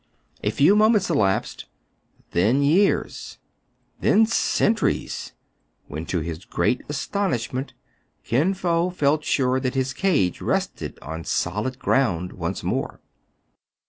[0.43, 1.65] A few moments elapsed,
[2.31, 3.37] then years,
[3.99, 5.33] then centuries,
[5.85, 7.75] when, to his great astonishment,
[8.23, 12.99] Kin Fo felt sure that his cage rested on solid ground once more.